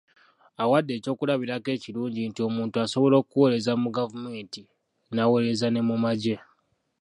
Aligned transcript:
Awadde 0.63 0.91
ekyokulabirako 0.95 1.69
ekirungi 1.77 2.21
nti 2.29 2.39
omuntu 2.47 2.75
asobola 2.83 3.15
okuweereza 3.21 3.71
mu 3.81 3.89
gavumenti, 3.97 4.61
n'aweereza 5.13 5.67
ne 5.71 5.81
mu 5.87 5.95
magye. 6.03 6.37